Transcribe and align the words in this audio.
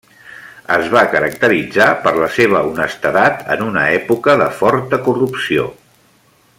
Es 0.75 0.87
va 0.93 1.03
caracteritzar 1.15 1.89
per 2.07 2.13
la 2.15 2.29
seva 2.37 2.63
honestedat 2.71 3.45
en 3.57 3.61
una 3.69 3.85
època 3.99 4.35
de 4.45 4.49
forta 4.63 5.01
corrupció. 5.09 5.69